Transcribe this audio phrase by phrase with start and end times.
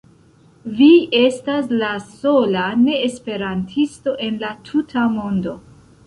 [0.77, 0.85] Vi
[1.17, 5.55] estas la sola neesperantisto en la tuta mondo.